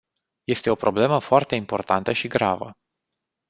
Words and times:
Este 0.45 0.69
o 0.69 0.75
problemă 0.75 1.19
foarte 1.19 1.55
importantă 1.55 2.11
și 2.11 2.27
gravă. 2.27 2.71